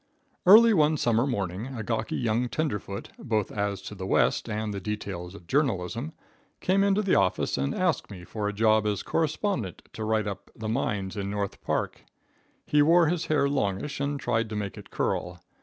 [0.47, 4.79] Early one summer morning a gawky young tenderfoot, both as to the West and the
[4.81, 6.13] details of journalism,
[6.59, 10.49] came into the office and asked me for a job as correspondent to write up
[10.55, 12.03] the mines in North Park.
[12.65, 15.39] He wore his hair longish and tried to make it curl.